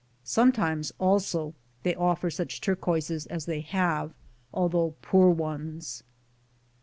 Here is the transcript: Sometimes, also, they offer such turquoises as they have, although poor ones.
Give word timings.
Sometimes, 0.23 0.91
also, 0.97 1.53
they 1.83 1.93
offer 1.93 2.31
such 2.31 2.59
turquoises 2.59 3.27
as 3.27 3.45
they 3.45 3.59
have, 3.61 4.15
although 4.51 4.95
poor 5.03 5.29
ones. 5.29 6.01